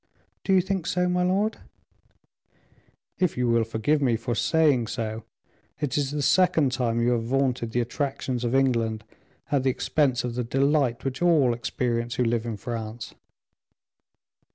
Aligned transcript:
"Do 0.43 0.51
you 0.53 0.61
think 0.61 0.87
so, 0.87 1.07
my 1.07 1.21
lord?" 1.21 1.57
"If 3.19 3.37
you 3.37 3.47
will 3.47 3.63
forgive 3.63 4.01
me 4.01 4.15
for 4.17 4.33
saying 4.33 4.87
so, 4.87 5.25
it 5.79 5.95
is 5.95 6.09
the 6.09 6.23
second 6.23 6.71
time 6.71 6.99
you 7.03 7.11
have 7.11 7.25
vaunted 7.25 7.69
the 7.69 7.81
attractions 7.81 8.43
of 8.43 8.55
England 8.55 9.03
at 9.51 9.61
the 9.61 9.69
expense 9.69 10.23
of 10.23 10.33
the 10.33 10.43
delight 10.43 11.03
which 11.05 11.21
all 11.21 11.53
experience 11.53 12.15
who 12.15 12.23
live 12.23 12.47
in 12.47 12.57
France." 12.57 13.13